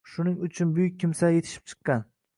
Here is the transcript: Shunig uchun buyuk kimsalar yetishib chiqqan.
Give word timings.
Shunig 0.11 0.39
uchun 0.47 0.71
buyuk 0.77 0.97
kimsalar 1.03 1.37
yetishib 1.37 1.71
chiqqan. 1.73 2.07